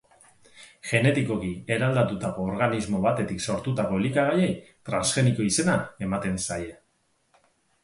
[0.91, 4.49] Genetikoki eraldatutako organismo batetik sortutako elikagaiei
[4.91, 6.75] transgeniko izena ematen zaie.